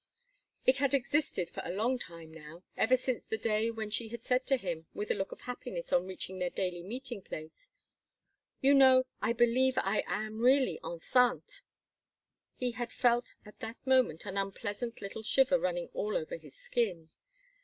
It 0.65 0.79
had 0.79 0.95
existed 0.95 1.51
for 1.51 1.61
a 1.63 1.69
long 1.71 1.99
time 1.99 2.33
now, 2.33 2.63
ever 2.75 2.97
since 2.97 3.23
the 3.23 3.37
day 3.37 3.69
when 3.69 3.91
she 3.91 4.07
had 4.07 4.23
said 4.23 4.47
to 4.47 4.57
him 4.57 4.87
with 4.95 5.11
a 5.11 5.13
look 5.13 5.31
of 5.31 5.41
happiness 5.41 5.93
on 5.93 6.07
reaching 6.07 6.39
their 6.39 6.49
daily 6.49 6.81
meeting 6.81 7.21
place: 7.21 7.69
"You 8.61 8.73
know, 8.73 9.03
I 9.21 9.31
believe 9.33 9.75
I 9.77 10.03
am 10.07 10.39
really 10.39 10.79
enceinte." 10.83 11.61
He 12.55 12.71
had 12.71 12.91
felt 12.91 13.35
at 13.45 13.59
that 13.59 13.77
moment 13.85 14.25
an 14.25 14.37
unpleasant 14.37 15.01
little 15.03 15.21
shiver 15.21 15.59
running 15.59 15.89
all 15.93 16.17
over 16.17 16.35
his 16.35 16.55
skin. 16.55 17.11